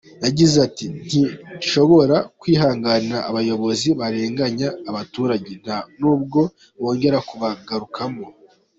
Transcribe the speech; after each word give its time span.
Yagize 0.25 0.55
ati 0.67 0.85
“Ntidushobora 1.07 2.15
kwihanganira 2.39 3.17
abayobozi 3.29 3.89
barenganya 3.99 4.67
abaturage, 4.89 5.51
nta 5.63 5.77
nubwo 5.99 6.41
bongera 6.79 7.17
kubagarukamo. 7.29 8.25